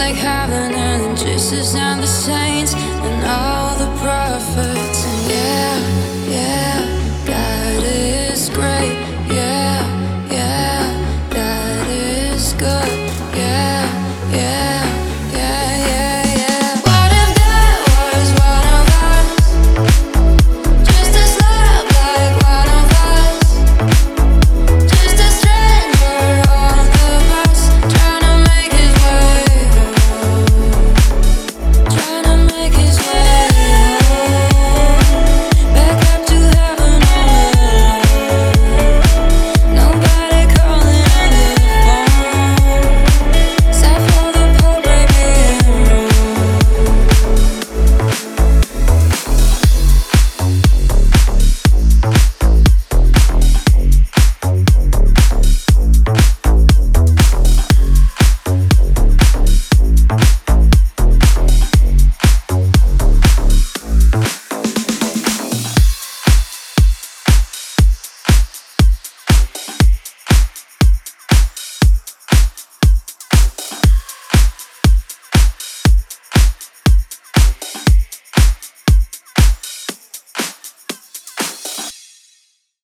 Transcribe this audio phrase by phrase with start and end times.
[0.00, 4.99] Like heaven and Jesus and the saints and all the prophets.